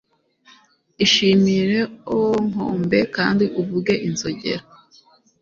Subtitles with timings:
[1.05, 1.79] ishimire
[2.15, 2.17] o
[2.49, 4.63] nkombe, kandi uvuge inzogera